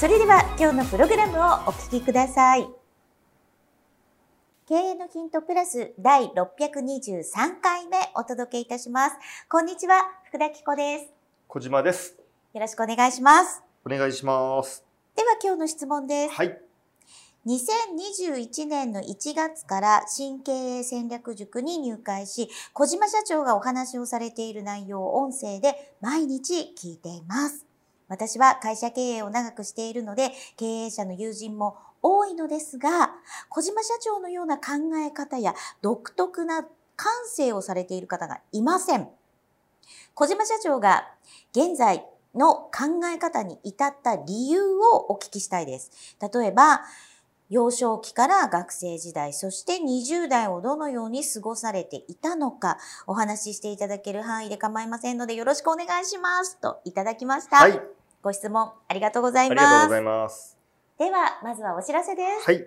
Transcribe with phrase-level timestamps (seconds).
[0.00, 2.68] それでは今日のプログラムをお聞きください。
[4.66, 9.16] 経営のヒントプラス第623回目お届けいたします。
[9.48, 11.06] こんにちは福田紀子です。
[11.46, 12.16] 小島です。
[12.54, 13.62] よろしくお願いします。
[13.86, 14.84] お願いします。
[15.14, 16.34] では今日の質問です。
[16.34, 16.58] はい。
[17.46, 27.63] 2021年の1月から新経営戦略塾に入会し、小島社長がお話をされている内容を音声で毎日聞いています。
[28.08, 33.12] 私は会社経営を長くしているので、経営者の友人も多いのですが、
[33.48, 39.08] 小島社長のような考え方や独特な感性をされている方がいません。
[40.14, 41.08] 小島社長が
[41.52, 46.16] 現在の考え方に至った理由をお聞きしたいです。
[46.20, 46.82] 例えば、
[47.50, 56.58] 幼少期から学生時代、そして20代をどのように過ごされていたのか、お話ししていただける範囲で構いませんので、よろしくお願いします。
[56.60, 57.56] といただきました。
[57.56, 57.80] はい
[58.22, 59.86] ご質問ありがとうございありがとうます。
[59.86, 60.58] ございます
[60.98, 62.46] では、まずはお知らせです。
[62.46, 62.66] はい、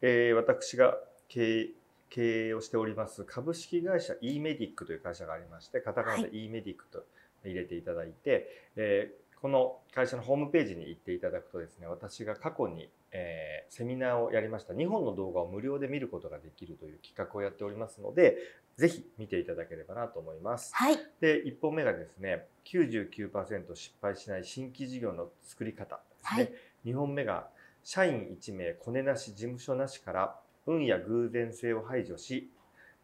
[0.00, 0.96] えー、私が
[1.28, 1.70] 経営
[2.08, 7.02] 経営をしております株式会社 e メディックという会社がありましてカタカナで e メディックと
[7.42, 18.36] 入れていただいて、えーこの会社のホームページに行っていただくとですね私が過去に、えーセミナーをやりました2本の動画を無料で見ることができるという企画をやっておりますので
[18.76, 20.74] ぜひ見ていただければなと思います。
[20.74, 20.98] はい。
[21.20, 26.52] で1本目がですね99%失敗しない新規事業の作り方ですね、はい
[26.84, 27.46] 2本目が
[27.84, 30.36] 社員1名コネなし事務所なしから
[30.66, 32.50] 運や偶然性を排除し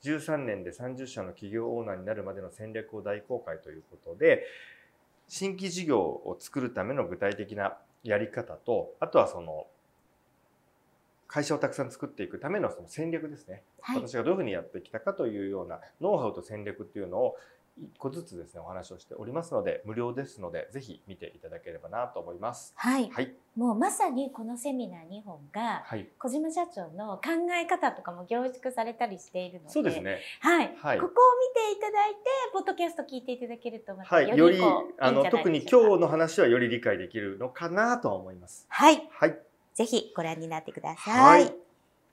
[0.03, 4.45] 13年で30社の企業オーナーになるまでの戦略を大公開ということで
[5.29, 9.67] 新規事業を作るための具体的なやり方とあとはその
[11.29, 13.97] 会社をたくさん作っていくためのその戦略ですね、はい。
[13.99, 17.37] 私がどういうふうにやってきたかというようなノウハウと戦略っていうのを
[17.81, 22.73] 一個ずつですねお話をしておりますので無料ですのでぜひ見ていただければなと思います。
[22.77, 23.11] はい。
[23.11, 27.23] はい、もうまさにこのセミナー2本が、はい、小島社長の考
[27.53, 30.21] え方とかも凝縮されたりしているので、そうですね。
[30.41, 32.19] はい、はいここを見ていただいて、
[32.53, 34.59] ポッドキャスト聞いていただけるとまたはい、より
[34.99, 38.67] あの特に今日の話はより理解できるのかなとは思います。
[38.69, 39.39] はい、はい、
[39.79, 41.13] ぜひご覧になってくださ。
[41.13, 41.55] はい。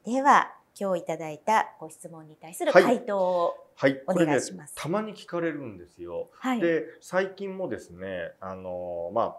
[0.06, 2.84] いでは、今日いただいたご質問に対するはい。
[2.84, 4.76] 回答を、はい、お願いします。
[4.76, 6.30] たまに聞かれるんですよ。
[6.38, 9.36] はい、で最近もですねあのまあ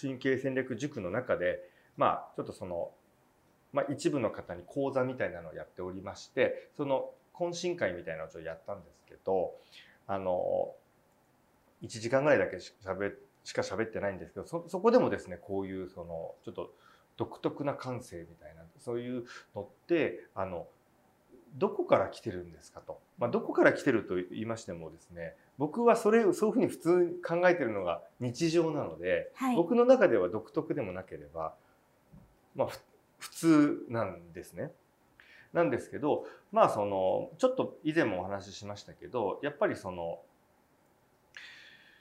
[0.00, 1.60] 神経戦略塾の中で
[1.98, 2.92] まあちょっとその
[3.74, 9.52] まあ一部の方に講座みたいなのをやっておりましてその懇親会みたいなのをちょっとやったんですけど
[10.06, 10.72] あの
[11.82, 13.12] 1時間ぐらいだけしゃべ
[13.44, 16.72] しか喋ってないんですけどそそこでもですねこういうそのちょっと
[17.20, 20.66] 独特な感性みたいなそういうのってあの
[21.54, 31.52] どこから来てるんですかと、まあ、どこから来てると言いましてもですね僕はそれをそういうふうに普通に考えてるのが日常なので、はい、僕の中では独特でもなければ、
[32.56, 32.80] まあ、ふ
[33.18, 34.70] 普通なんですね。
[35.52, 40.20] なんですけどまあそのちょっと以前もお話ししましたけどやっぱりその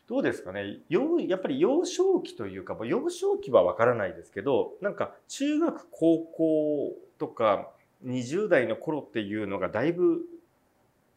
[0.10, 0.80] どうですかね？
[0.90, 7.70] 幼やっぱり幼少期というかまあ幼少期は分からないですけどなんか中学高校とか
[8.06, 10.22] 20代の頃っていうのがだいぶ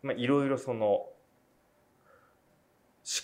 [0.03, 1.09] まあいろいろその思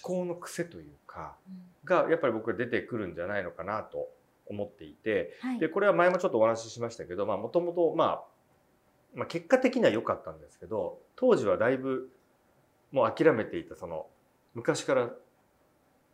[0.00, 1.62] 考の癖というかうん。
[1.84, 4.08] がやっぱり僕は出てくるんじゃないのかなと
[4.46, 8.22] 思っていてはい、でこれは前もちょっとお話ししましたけどもともとま
[9.18, 12.10] あ結果的には良かったんですけど当時はだいぶ
[12.90, 14.06] もう諦めていたその
[14.54, 15.10] 昔から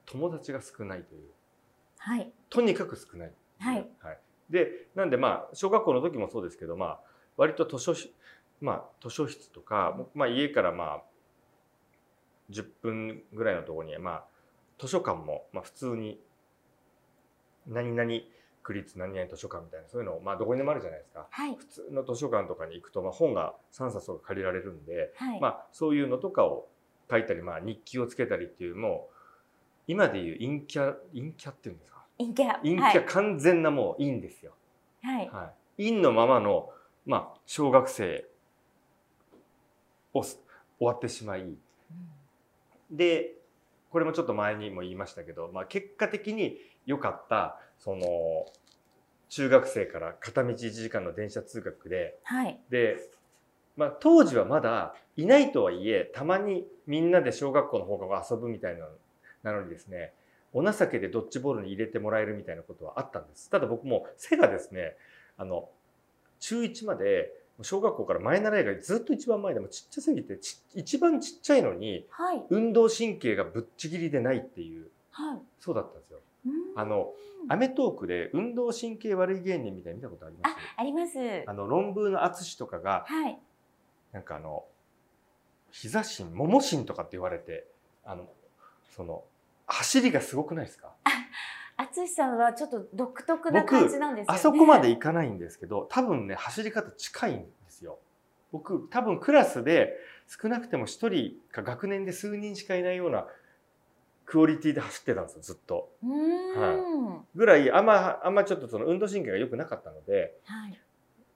[0.07, 1.31] 友達が少ないという。
[1.99, 3.33] はい、とにかく少ない。
[3.59, 4.19] はい、はい、
[4.51, 7.01] でなんでまあ小学校の時もそうですけどまあ
[7.37, 8.13] 割と図書室
[8.61, 11.03] まあ図書室とか、まあ、家からまあ
[12.51, 14.25] 10分ぐらいのところにまあ
[14.79, 16.21] 図書館もまあ普通に
[17.67, 18.11] 何々
[18.63, 21.27] 区立何々図書館みたいなそういうのまあどこにでもあるじゃないですか。
[21.31, 26.69] はい、普通の図書館とかに行くと、まあ、本が3冊とか借りられるんで、はい、まあ、そういうのとかを
[27.11, 29.14] 書いたり、まあ、日記をつけたりっていうもう
[29.87, 32.05] 今でいう陰キャ陰キャっていうんですか？
[32.19, 32.97] 陰キャ、陰キはい。
[32.97, 34.53] ャ完全なもう陰ですよ。
[35.03, 36.71] はい、はい、陰のままの、
[37.07, 38.25] まあ、小学生
[40.15, 40.41] をす
[40.79, 41.43] 終わってしまい。
[41.43, 41.59] うん。
[42.91, 43.35] で
[43.91, 48.07] これもちょっと前にも言いましたけど、まあ、結果的に良かったその
[49.29, 52.59] 中学生から片道1時間の電車通学ではい。
[52.71, 52.97] で、
[53.77, 58.87] まあ、当時はまだいないとはいえたまにみんなで小学校の放課後遊ぶみたいな
[59.45, 60.13] なのにですね
[60.53, 64.97] お情けでドッジボールに入れてもらえるみたいなことはあったんですただ僕も背がですね
[65.37, 65.69] あの
[66.41, 67.33] 中1まで
[67.63, 72.43] 小学校から前習いがずっと一番前でもちっちゃすぎてち一番ちっちゃいのにはい。
[72.51, 75.39] 運動神経がぶっちぎりでないっていうはい。
[75.61, 76.19] そうだったんですよ。
[76.47, 77.13] うんあの
[77.47, 80.57] アメトークで運動神経悪い芸人みたいに見たことあります？
[80.77, 81.45] あります。
[81.47, 83.39] あの論文の淳とかがはい。
[84.13, 84.65] なんかあの
[85.71, 87.67] 膝芯もも芯とかって言われて
[88.05, 88.29] あの
[88.97, 89.23] その
[89.67, 90.93] 走りがすごくないですか？
[91.77, 94.37] 淳さんはちょっと独特な感じなんですよね。
[94.37, 97.99] あそこまでいかないんですけど多分ね走り方近いんですよ。
[98.53, 99.95] 僕多分クラスで
[100.29, 103.27] 少なくても1人か学年で数人しかいないような
[104.25, 105.91] クオリティで走ってたんですよずっと。
[106.03, 107.27] うーん。
[107.35, 110.81] ぐらいあんまあんまちょっとその運動神経が良くなかったのではい。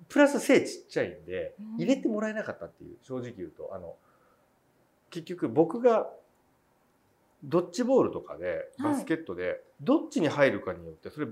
[0.08, 3.96] プラス背ちっちゃいんでうん入れてもらえなかったっていう正直言うとあの
[5.10, 6.08] 結局僕が
[7.44, 8.92] ドッジボールとかではい。
[8.92, 11.26] バスケットでどっちに入るかによってそれ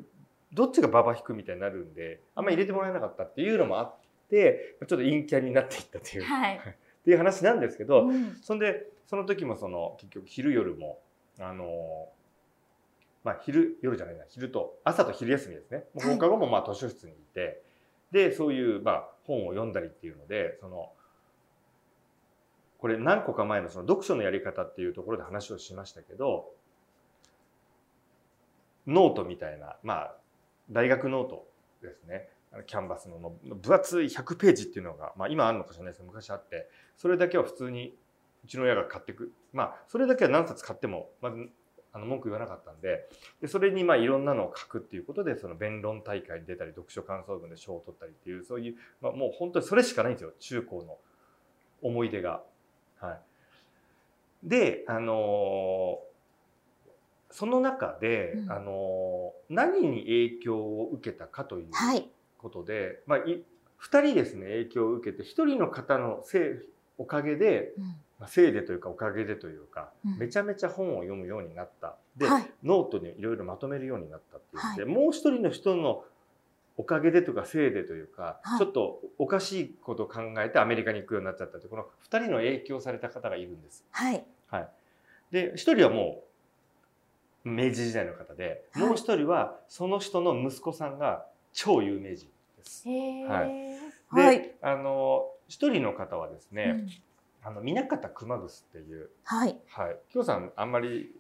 [0.53, 3.95] どっちがババ引くみたいになるんであんま入れてもらえなかったっていうのもあっ
[4.31, 6.57] てちょっと陰キャになっていったっていう、はい。
[6.63, 8.35] っていう話なんですけど、うん。
[8.43, 11.01] そんでその時もその結局昼夜も
[11.39, 12.09] あの
[13.23, 15.85] まあ昼夜じゃないな昼と朝と昼休みですね。
[15.95, 17.63] 放課後もまあ図書室にいて、
[18.11, 20.93] でそういうまあ本を読んだりっていうのでその
[22.79, 26.51] これ何個か前のその読書のやり方っていうところで話をしましたけど
[28.87, 30.15] ノートみたいなまあ
[30.71, 31.47] 大学ノート
[31.83, 32.29] ですね
[32.67, 37.95] キャンパスのの分厚い100ページっていうのが、まあ、今あるのかしれないですけど昔あってそれだけは普通に
[38.45, 41.49] うちの親が買ってくまあそれだけは何冊買ってもまず
[41.93, 43.09] あの文句言わなかったんで
[43.41, 50.99] でそれにまあいろんなのを書くっていうことでその弁論大会に出たり読書感想文で賞を取ったりっていうそういう、まあ、もう本当にそれしかないんですよ中高の
[51.83, 52.43] 思い出が。
[53.01, 53.13] は
[54.45, 56.07] い、であのー
[57.37, 58.51] その中で、うん。
[58.51, 62.09] あのー何に影響を受けたかというはい。
[62.39, 63.43] ことで、まあ、い
[63.81, 66.43] 2人ですね影響を受けて1人の方のせい
[66.99, 67.85] おかげで、うん。
[68.19, 70.19] まあ、せいでというかおかげでというか、うん。
[70.19, 71.97] めちゃめちゃ本を読むようになった。
[72.17, 72.51] で、はい。
[72.65, 76.05] ノートにいろいろまとめるようになったっていうので、はもう一人の人の
[76.79, 83.85] おかげでとかせいでというか、はいちょっとおかしいことを考えてアメリカに行くようになっちゃったってこの2人の影響された方がいるんです。
[83.91, 84.25] はい。
[84.49, 84.69] はい、
[85.31, 86.23] で1人はも
[87.45, 92.29] う明治時代の方で、はいもう1人はその人の息子さんが超有名人
[92.59, 92.87] です。
[92.89, 94.55] はいで、はい。
[94.63, 96.89] あの1人の方はですね、うん
[97.47, 99.57] あの南方熊楠っていう、はい。
[99.69, 101.15] はい、京さんあんまり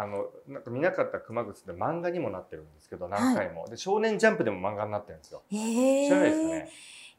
[0.00, 5.42] あのなんか南方熊楠って漫画にもなってるんですけど何回も、で少年ジャンプでも漫画になってるんですよ。
[5.50, 6.06] へえ。
[6.06, 6.68] 知らないですかね？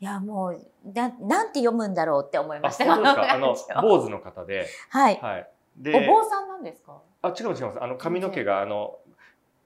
[0.02, 0.62] いやもう
[0.94, 2.94] ななんて読むんだろうって思いまあした。
[2.94, 5.20] あの 坊主の方で、はい。
[5.22, 5.50] はい。
[5.80, 7.02] おで、坊さんなんですか？
[7.22, 7.84] あ違う違います。
[7.84, 8.98] あの髪の毛があの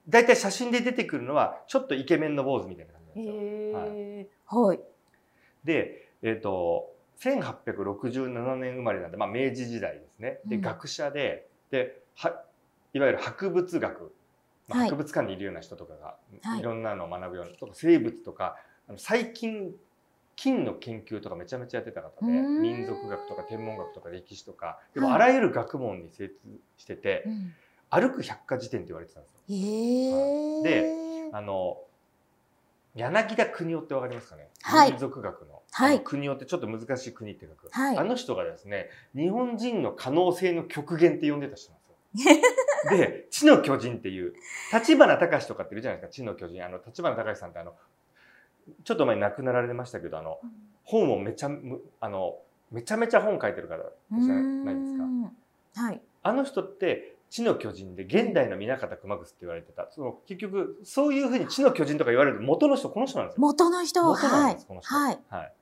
[0.10, 4.64] だいたい写真で出てくるのはちょっとイケメンの坊主みたいな感じなんですよ。
[4.64, 4.68] はい。
[4.70, 4.80] はい。
[5.64, 10.40] で、えっ、と1867年生まれなんで、まあ、明治時代ですね。
[10.46, 12.44] で、うん学者ででは
[12.94, 14.14] いわゆる博物学、
[14.68, 14.90] まあはい。
[14.90, 16.60] 博物館にいるような人とかが、はい。
[16.60, 18.56] い、ろんなのを学ぶようなとか生物とか
[18.98, 19.72] 最近
[20.36, 25.10] 金の研究とかめちゃめちゃやってた方で民族学とか天文学とか歴史とかではい。
[25.10, 26.36] もあらゆる学問に精通
[26.78, 27.54] してて、うん。
[27.90, 30.64] 歩く百科事典って言われてたんですよ。
[30.64, 31.78] であの
[32.96, 34.92] 柳田国夫ってわかりますかね、はい。
[34.92, 35.96] 民族学の,、はい。
[35.96, 37.98] あの国夫ってちょっと難しい国って書く、はい。
[37.98, 41.82] あの人がですね日本人の可能性の極限って呼んでた人なん
[42.16, 42.36] ですよ。
[42.98, 44.34] で「知の巨人」っていう
[44.72, 47.76] 立花隆とかっているじゃないですか「知の巨人」あの立花隆さんってあの
[48.84, 50.40] ちょっと前に亡くなられましたけどあの
[50.84, 52.38] 本をめちゃむあの
[52.72, 55.04] めちゃめちゃ本書いてる方じゃないですか。
[55.04, 55.88] か。
[55.88, 56.02] はい。
[56.24, 63.42] あの人って知の巨人で現代の南方熊楠って言われてたその結局そういうふうに知の巨人とか言われる元の人この人なんですよ。
[63.42, 64.04] 元の人。
[64.04, 64.82] 元なんはいです、この。
[64.82, 64.94] 人。
[64.94, 65.20] はい。
[65.30, 65.54] はい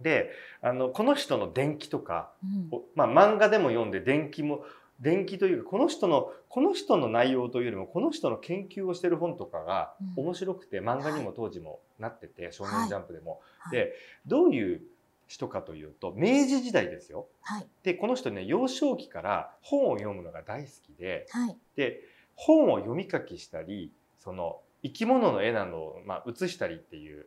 [0.00, 0.30] で
[0.62, 4.64] あのこの人の伝記とか、うんおまあ、漫画でも読んで伝記も
[5.00, 13.40] 伝記というかこの人のこの人の内容というよりもこの人の研究をしてる本とかがうん面白くて漫画にも当時もなってて「少年ジャンプ」でも。
[13.58, 13.92] はいで
[14.26, 14.82] どういう
[15.28, 17.26] 人かというと明治時代ですよ。
[17.42, 17.66] はい。
[17.82, 21.56] でこの人ね幼少期から本を読むのが大好きではい。
[21.76, 22.00] で
[22.34, 27.26] 本を読み書きしたりその生き物の絵などを、まあ、写したりっていう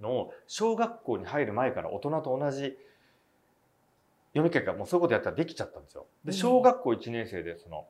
[0.00, 2.78] のを小学校に入る前から大人と同じ
[4.34, 6.06] 読み書きがもうそういうことやったらできちゃったんですよ。
[6.24, 7.86] でうん小学校1年生でその、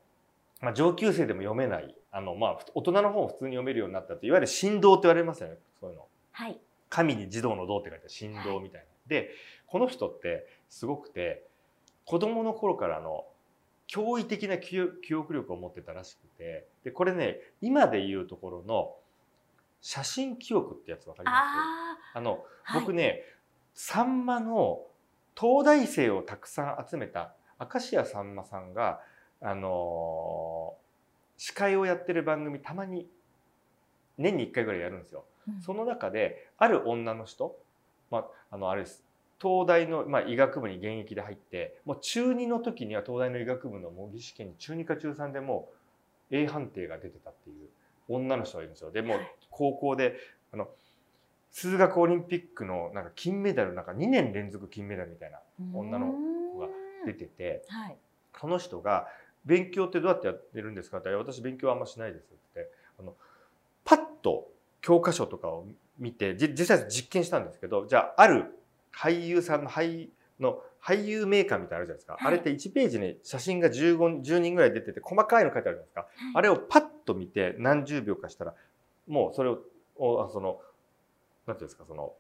[0.61, 6.07] まあ、上級生でも読めないあのまあ大人の本を普通に読めるようになったっていわゆる神道って言われますよねそういうの。
[6.33, 6.61] はい。
[6.89, 8.87] 神に児童の道って書いて神道みたいな。
[9.07, 9.31] で
[9.67, 11.47] この人ってすごくて
[12.05, 13.25] 子供の頃からの
[13.89, 18.95] 驚異的な記記憶力を持ってたらしくてでこれね今で言うところの
[19.81, 21.37] 写真記憶ってやつわかります？
[22.15, 22.79] ああのあ。
[22.79, 23.23] 僕ね、
[23.75, 24.83] さんまの
[25.39, 29.01] 東大生をたくさん集めた明石家さんまさんが、
[29.41, 30.83] あのー
[31.43, 33.09] 司会をやってる番組たまに
[34.17, 35.25] 年に1回ぐらいやるんですよ。
[35.45, 35.61] はい。
[35.61, 37.59] その中である女の人、
[38.12, 39.03] まあ、あのあれです
[39.41, 45.69] 東大の、まあ、医学部に現役で入ってもう中2の時には東大の医学部の模擬試験に中2か中3でも
[46.31, 47.69] う A 判定が出てたっていう
[48.09, 48.93] 女の人がいるんですよ。
[48.93, 49.17] でも
[49.51, 50.15] 高校で
[50.53, 50.69] あの
[51.52, 55.38] 数学オリンピックのなんか金メダルなんか2年連続金メダルみたいな
[55.75, 56.12] 女の
[56.54, 56.68] 子が
[57.06, 57.97] 出ててはい。
[58.40, 59.06] その人が
[59.44, 63.14] 「勉強ってどうやってやってるんですか?」って言ったら「私勉強はあんましないです」ってあの
[63.85, 65.66] パッと教科書とかを
[65.99, 68.59] 見てじ実際実験したんですけどじゃあある
[68.92, 70.09] 俳優さんの俳
[70.40, 78.54] の俳優メーカーみたいなのあるじゃないですか、はいあれって1ページに写真が15 10人ぐらい出てて細かいの書いてあるじゃないですか、あれをパッと見て何十秒かしたら
[79.06, 79.61] もうそれを
[79.97, 80.61] おその
[81.47, 82.13] なんていうんですかその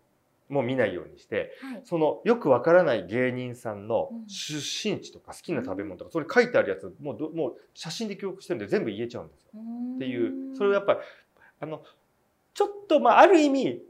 [0.48, 1.80] もう見ないようにしてはい。
[1.84, 9.50] そのよくわからない芸人さんのうん出身地とか好きな食べ物とかそれ書いてあるやつもうどもう写真で記憶してるんで全部言えちゃうんですよ。
[9.96, 10.98] っていうそれをやっぱり
[11.60, 11.82] あの
[12.54, 13.82] ちょっとまあある意味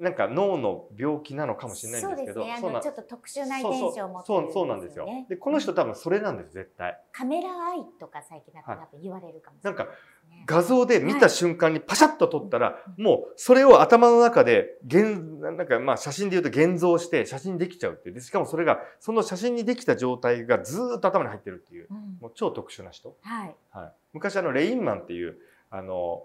[0.00, 2.68] なんか脳の病気なのかもしれないんですけどそうですね。
[2.68, 5.06] あそうちょっと特殊な遺伝子を持ってるそうそうなんですよ。
[5.28, 6.98] でこの人多分それなんです絶対。
[7.12, 8.80] カメラアイとか最近だとはい。
[8.80, 10.44] 多分言われるかもしれないですね。
[10.46, 18.14] 画像で見た瞬間にパシャッと撮ったら、もうそれを頭の中で現なんかまあ写真で言うと現像して写真にできちゃうっていう。
[18.14, 21.88] でしかもそれがその写真にできた状態がずーっと頭に入ってるっていう。
[21.90, 21.96] うん。
[22.22, 23.54] もう超特殊な人、はい。
[23.70, 25.36] はい、昔あのレインマンっていう
[25.70, 26.24] あの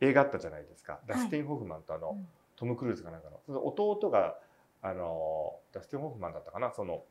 [0.00, 1.00] 映画あったじゃないですか。
[1.06, 2.28] ダスティン・ホフマンとあの、うん。
[2.56, 4.36] トム・クルーズかなんかのその弟が
[4.82, 6.72] あのダスティン・ホフマンだったかな。
[6.72, 7.02] その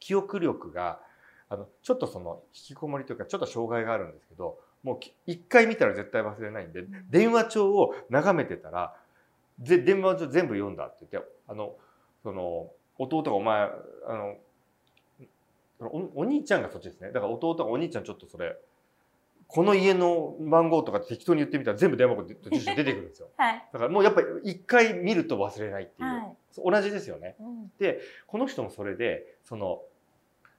[0.00, 1.00] 記憶力が
[1.48, 8.94] あのちょっとその引きこもりというかちょっと障害があるんですけどもうき一回見たら絶対忘れないんで電話帳を眺めてたら
[9.58, 11.76] で電話帳全部読んだって言ってあの
[12.22, 14.36] その弟がお前あの
[15.80, 17.12] おお兄ちゃんがそっちですね。
[17.12, 18.56] だから弟がお兄ちゃんちょっとそれ
[19.46, 23.28] この家の番号とか適当に言ってみたら全部電話番号と住所出てくるんですよ。
[23.36, 23.68] はい。
[23.72, 26.36] だからもうやっぱり一回見ると忘れないっていう、はい。
[26.56, 27.36] 同じですよね。
[27.40, 27.54] うん
[28.26, 29.82] この人もそれでその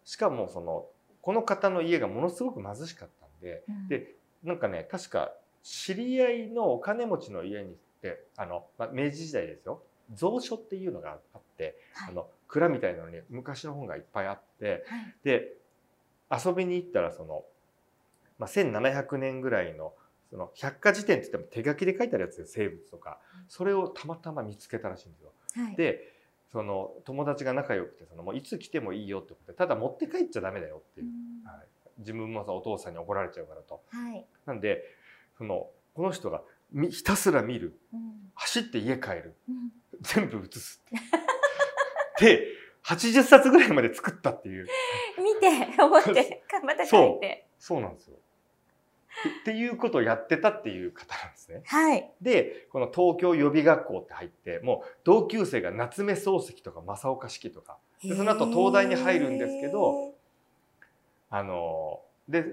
[0.03, 0.87] しかもその
[1.21, 9.81] この方の家がものすごく貧しかったんでうんでなんかね確か知り合いのお金持ちの家に行ってあの、まあ、明治時代ですよ
[10.19, 15.15] 蔵書っていうのがあって、はいあの蔵みたいなのに昔の本がいっぱいあってはい。
[15.23, 15.57] で
[16.31, 17.43] 遊びに行ったらその、
[18.37, 19.93] まあ、1700年ぐらいの
[20.29, 25.31] その百科事典って言っても手書きで書いてあるやつで生物とかそれをたまたま見つけたらしいんですよ。
[25.55, 25.75] はい。
[25.75, 26.11] で
[26.51, 31.65] その友達が仲良くてそのもういつ来てもいいよってことでただ持って帰っちゃダメだよっていうう、んはい、
[31.99, 33.81] 自分もさお父さんに怒られちゃうからと。
[33.89, 34.25] はい。
[34.45, 34.83] なんで
[35.37, 37.99] そのこの人がみひたすら見るうん
[38.35, 42.25] 走って家帰るうん全部写すって。
[42.25, 42.47] で
[42.85, 44.67] 80冊ぐらいまで作ったっていう
[45.17, 47.47] 見て、覚えて、 また書いて。
[47.57, 48.17] そうなんですよ。
[49.41, 51.61] っていうことをやってたっていう方なんですね。
[51.65, 52.11] はい。
[52.21, 60.13] でこの東京予備学校って入ってもう同級生が夏目漱石とか正岡子規とかでその後東大に入るんですけど
[61.29, 62.45] あので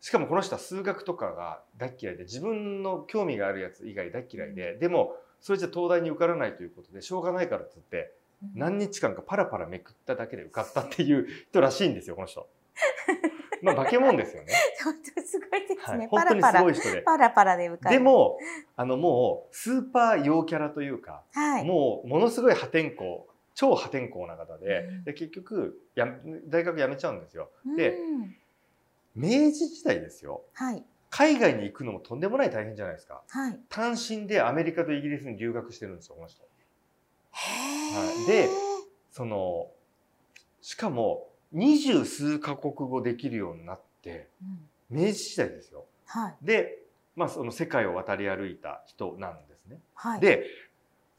[0.00, 8.12] しかもこの人は数学とかが大っ嫌いで自分の興味があるやつ以外大っ嫌いで、でもそれじゃ東大に受からないということでしょうがないからっつって
[8.54, 12.46] 何日間かパラパラめくっただけで受かったっていう人らしいんですよこの人。
[13.62, 14.52] まあ化け物ですよね。
[14.82, 16.08] 本当すごいですはいね。
[16.10, 17.02] パラパラすごい人で。
[17.02, 17.68] パラパラで。
[17.68, 18.38] で、も
[18.76, 21.64] あのもうスーパー陽キャラというか、はい。
[21.64, 23.20] もうものすごい破天荒
[23.54, 26.06] 超破天荒な方で,、うんで結局や
[26.46, 27.50] 大学辞めちゃうんですよ。
[27.76, 28.36] でうん
[29.14, 30.84] 明治時代ですよはい。
[31.08, 33.22] 海外に行くのもとんでもない大変じゃないですか。
[33.28, 33.58] はい。
[33.70, 36.42] 単身でアメリカとイギリスに留学してるんですよこの人。
[37.32, 38.48] へいで
[39.10, 39.70] その
[40.60, 44.58] しかも二十数カ国語できるようになってうん
[44.88, 45.84] 明治時代ですよ。
[46.06, 46.34] はい。
[46.42, 46.78] で、
[47.16, 49.80] まあ、その世界を渡り歩いた人なんですね。
[49.94, 50.20] はい。
[50.20, 50.44] で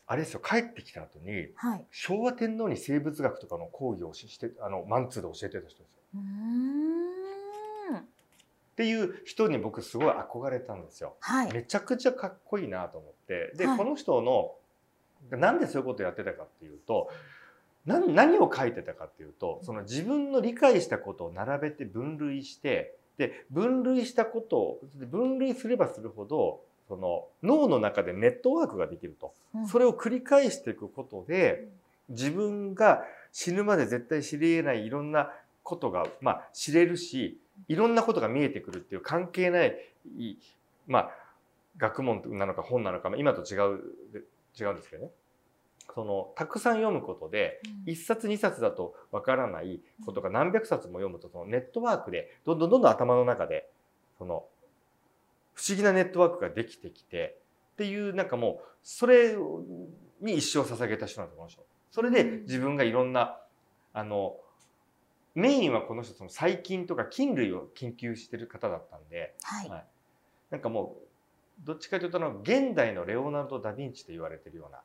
[0.05, 1.85] あれですよ帰ってきた後にはい。
[1.91, 5.85] 昭和天皇に生物学とかの講義をししてあのマンツーで教えてた人ですよ。
[6.15, 6.21] うー
[7.95, 7.97] ん。
[7.97, 8.03] っ
[8.77, 11.15] ていう人に僕すごい憧れたんですよ。
[11.19, 11.51] はい。
[11.51, 14.53] めちゃくちゃかっこいいなと思ってで、はいこの人の
[15.31, 17.09] なんでそういうことやってたかっていうと
[17.87, 29.67] 何何を書いてたかっていうとその自分の理解したことを並べて分類してで分類したことを分類すればするほどその脳の中でネットワークができると、うん。
[29.67, 31.67] それを繰り返していくことで
[32.09, 33.03] 自分が
[33.33, 35.31] 死ぬまで絶対知り得ないいろんな
[35.63, 39.75] ことが、まあ、知れるしいろんなことが見えてくるっていう関係ない
[40.87, 41.11] まあ
[41.77, 43.81] 学問なのか本なのか、まあ、今と違う
[44.59, 45.11] 違うんですけどね
[45.93, 47.93] そのたくさん読むことでうん。
[47.93, 53.69] 1冊2冊だとわからないことが何百冊も読むとそのネットワークでどんどんどんどん頭の中で
[54.17, 54.45] その
[55.53, 57.39] 不思議なネットワークができてきて
[57.73, 59.35] っていうなんかもうそれ
[60.21, 61.65] に一生捧げた人なんですこの人。
[61.91, 63.39] それで自分がいろんな
[63.93, 64.35] あの
[65.33, 69.69] メインはこの人その細菌とか菌類を研究してる方だったんではい。
[69.69, 69.85] はい。
[70.51, 74.81] なんかもうどっちかというとあの現代のレオナルド・ダ・ヴィンチと言われてるような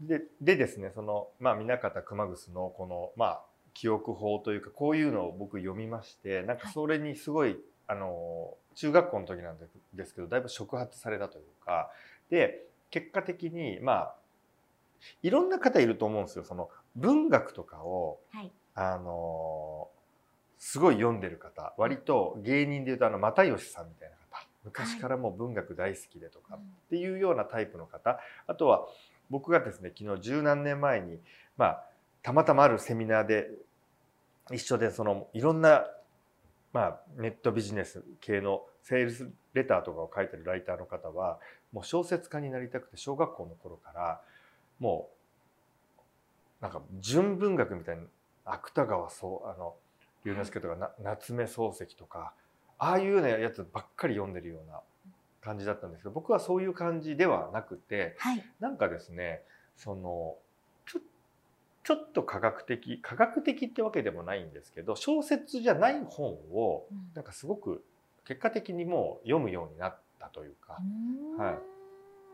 [0.00, 3.42] ででですねそのまあ南方熊楠のこのまあ
[3.74, 9.58] 記憶法というかこういうのを僕読みましてなんかそれにすごい、あの中学校の時なん
[9.94, 11.90] ですけどだいぶ触発されたというか
[12.30, 14.14] で結果的にまあ
[15.22, 16.44] いろんな方いると思うんですよ。
[16.44, 18.52] その文学とかをはい。
[18.74, 19.88] あの
[20.58, 24.46] すごい読んでる方割と芸人でいうとあの又吉さんみたいな方。
[24.64, 26.60] 昔からもう文学大好きでとかっ
[26.90, 28.18] ていうようなタイプの方。
[28.46, 28.86] あとは
[29.30, 31.18] 僕がですね昨日十何年前に
[31.56, 31.84] まあ
[32.22, 33.50] たまたまあるセミナーで
[34.52, 35.86] 一緒でそのいろんな
[36.72, 41.38] まあネットビジネス系のセールスレターとかを書いてるライターの方は
[41.72, 44.20] もう小説家になりたくて小学校の頃から
[44.78, 45.08] も
[46.60, 48.02] うなんか純文学みたいな
[48.44, 49.74] 芥川そうあの
[50.24, 52.32] 龍之介とかな夏目漱石とか
[52.78, 54.80] ああいうようなやつばっかり読んでるような
[55.46, 58.44] 感じだったんですけど僕はそういう感じではなくてはい。
[58.58, 59.42] なんかですね
[59.76, 60.34] その
[60.86, 61.00] ちょ
[61.84, 66.98] ちょっと科学的科学的ってわけでもないんですけど小説じゃない本をうん。
[67.14, 67.84] なんかすごく
[68.24, 71.46] 結果的にもう読むようになったというかうーん。
[71.46, 71.58] はい。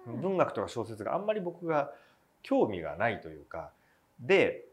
[0.06, 1.92] 文学とか小説があんまり僕が
[2.42, 3.70] 興味がないというか
[4.18, 4.64] で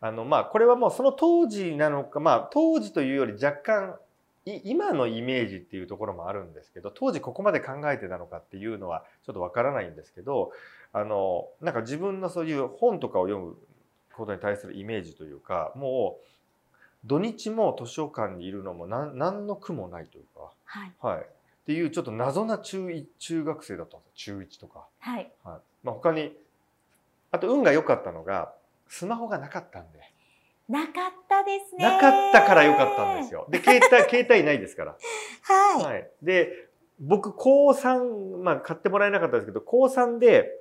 [0.00, 3.96] あのまあこれはもうその当時なのかまあ当時というより若干い
[4.46, 10.52] 今のイメージっていうところもあるんですけど当時ここまで考えてたのかっていうのはちょっとわからないんですけど
[10.92, 13.56] あのなんか自分のそういう本とかを読む
[14.14, 16.26] ことに対するイメージというかもう
[17.06, 20.92] 土日も図書館にいるのも何何の苦もないというか、はい。
[21.00, 21.24] はい、っ
[21.66, 24.38] ていうちょっと謎な中一中学生だったんですよ。
[24.38, 24.86] 中1とか。
[24.98, 25.30] はい。
[25.44, 25.58] はい。
[25.84, 26.32] まあ、他に
[27.30, 28.52] あと運が良かったのが
[28.88, 30.00] スマホがなかったんで
[30.68, 31.84] なかったですね。
[31.84, 33.46] なかったから良かったんですよ。
[33.50, 34.96] で携帯 携帯ないですから、
[35.42, 40.52] はい、はい、で僕高3まあ買ってもらえなかったですけど高3で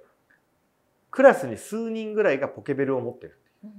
[1.10, 3.68] クラスに数人ぐらいがポケベルを持ってるう。
[3.68, 3.76] んうん。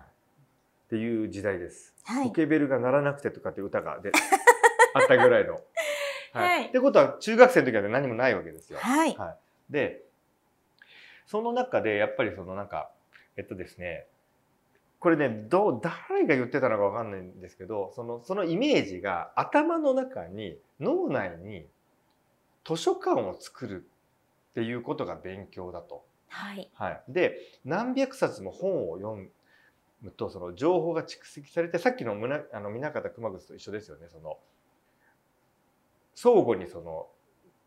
[0.00, 2.28] っていう時代です、はい。
[2.28, 4.10] ポケベルが鳴らなくてとかって歌がで
[4.94, 5.60] あったぐらいの。
[6.32, 6.66] はい。
[6.68, 8.78] ってことは中学生の時は何もないわけですよ。
[8.78, 9.14] はい。
[9.16, 9.36] は
[9.68, 10.04] い、で
[11.26, 12.90] その中でやっぱりそのなんか
[13.36, 14.06] えっとですね
[15.00, 21.66] これねどう誰が言ってたのかわかんないんですけどそのそのイメージが頭の中に脳内に
[22.66, 23.86] 図書館を作る
[24.50, 26.04] っていうことが勉強だと。
[26.28, 26.68] はい。
[26.74, 29.30] はい、で何百冊も本を読
[30.02, 34.08] むとその情報が蓄積されてさっきのむなあの南方熊楠と一緒ですよね。
[34.10, 34.38] その
[36.14, 37.06] 相互にその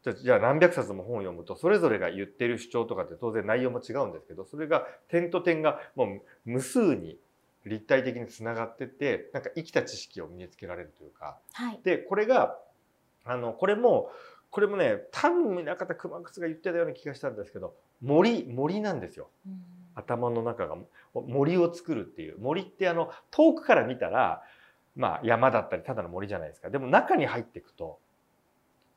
[0.04, 7.18] じゃじゃあ何百冊も本を読むとそれぞれが言ってる主張とかって当然内容も違うんですけどそれが点と点がもう無数に
[7.66, 11.38] 立体的につながってってなんか生きた知識を身につけられるというか。
[11.54, 11.80] はい。
[11.84, 12.58] でこれが
[13.24, 14.10] あのこれも
[14.50, 19.30] これもね多分南方熊楠が言ってたような気がしたんですけど森森なんですよ。
[19.46, 19.62] うん。
[19.94, 20.78] 頭の中が
[21.14, 22.40] 森を作るっていう。
[22.40, 24.42] 森ってあの遠くから見たら
[24.96, 26.72] まあ山だったりただの森じゃないですか。
[26.72, 28.00] でも中に入っていくと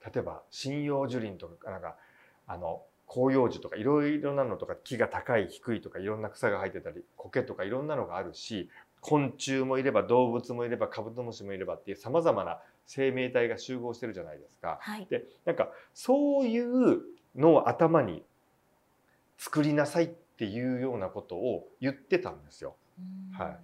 [0.05, 1.97] 例えば針葉樹林とかなんか
[2.47, 14.79] あの広葉樹とかいろいろなのとか木が高い低いとかいろんな草が生えてたり苔とかいろんなのがあるし昆虫もいれば動物もいればカブトムシもいればっていうさまざまな生命体が集合してるじゃないですか。
[14.81, 17.03] はいでなんかそういう
[17.37, 18.23] のを頭に
[19.39, 22.77] 作りなさいっていうようなことを言ってたんですよ。
[22.99, 23.03] う
[23.37, 23.57] んはい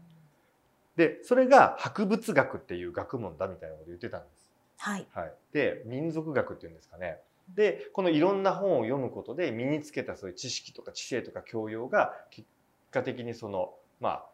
[0.97, 4.40] でそれが博物学っていう学問だみたいなことを言ってたんです。
[4.81, 5.07] はい。
[5.13, 7.19] はい、で民族学っていうんですかね。
[7.55, 12.47] でこのいろんな本を読むことで身につけたそういう知識とか知性とか教養が結
[12.91, 14.25] 果的にそのまあ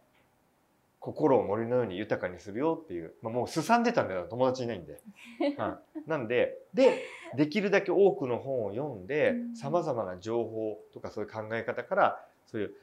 [1.01, 4.27] 心を森のように豊かにするよっていう、まあ、もうすさんでたんだよ。
[4.29, 5.01] 友達いないんで。
[5.57, 7.03] はい、なんでで
[7.37, 9.57] できるだけ多くの本を読んでうん。
[9.57, 12.75] さまざまな情報とかそういう考え方からそういう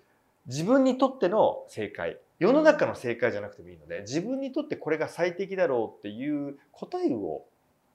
[0.47, 2.17] 自分にとっての正解。
[2.39, 7.45] 世の中の正解じゃなくてもいいので自分にとってこれが最適だろうっていう答えを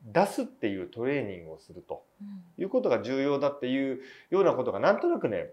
[0.03, 2.05] 出すっていうトレーニングをすると
[2.57, 5.51] いうことが重要だっていうようなことがなんとなくね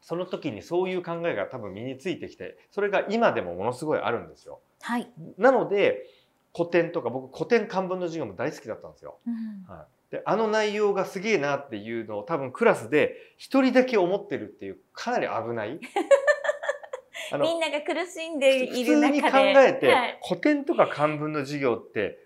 [0.00, 4.60] その時にそういう考えが多分身についてきてそれが今でもものすごいあるんですよ。
[4.80, 6.04] はい、なので
[6.54, 9.18] 古典とか僕古典漢文の授業も大好きだったんですよ。
[9.26, 15.78] うん、はい、であの内容がすげえなっていうのを多分クラスで一人だけ思ってるっていうかなり危ない。
[17.40, 22.18] みんなが苦しんでいる中で普通に考えて、はい、古典とか漢文の授業って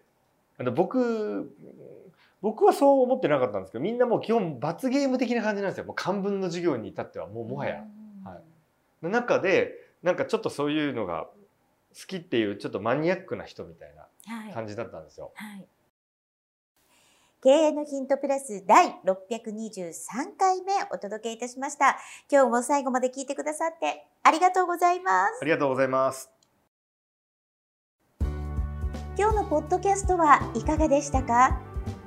[0.75, 1.53] 僕
[2.42, 7.85] 僕はそう思ってなかったんですけどみんなもう基本罰ゲーム的な感じなんですよもう漢文の授業に至ってはもうもはや。
[8.25, 11.29] はい、の中でなんかちょっとそういうのが
[11.99, 15.33] 好きっていうちょっとマニアックな人みたいな感じだったんですよ。
[15.35, 15.69] はいはい
[17.42, 21.97] 経営のヒントプラス第623回目お届けいたしました。
[22.29, 25.38] 今日も最後まで聞いてくださってありがとうございます。
[25.42, 26.36] ありがとうございます。
[29.18, 31.59] 今日のポッドキャストはいかがでしたか？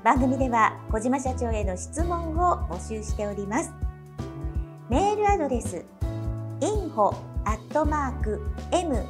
[0.04, 3.74] 番組では小島社長への質問を募集しております。
[4.90, 5.84] メールアドレス
[6.60, 7.16] info
[8.72, 9.08] m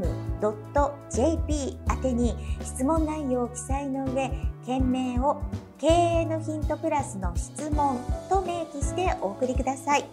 [0.00, 4.30] aim.jp 宛てに質問内容を記載の上
[4.64, 5.42] 件名を
[5.78, 10.04] 経営のヒントプラスの質問と明記してお送りください。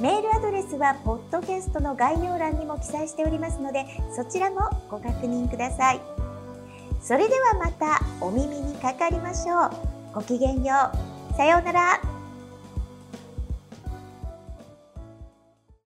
[0.00, 6.00] メールアドレスはポッドキャストの概要欄にも記載しておりますのでそちらもご確認ください。
[7.00, 9.70] それではまたお耳にかかりましょう。
[10.14, 10.74] ごきげんよ
[11.32, 11.34] う。
[11.36, 12.13] さようなら。